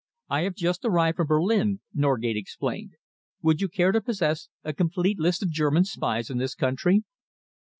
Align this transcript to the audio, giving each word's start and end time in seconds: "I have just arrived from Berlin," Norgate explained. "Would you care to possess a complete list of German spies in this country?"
"I 0.29 0.41
have 0.41 0.55
just 0.55 0.83
arrived 0.83 1.17
from 1.17 1.27
Berlin," 1.27 1.79
Norgate 1.93 2.35
explained. 2.35 2.95
"Would 3.43 3.61
you 3.61 3.67
care 3.69 3.91
to 3.91 4.01
possess 4.01 4.49
a 4.63 4.73
complete 4.73 5.19
list 5.19 5.43
of 5.43 5.51
German 5.51 5.85
spies 5.85 6.31
in 6.31 6.39
this 6.39 6.55
country?" 6.55 7.03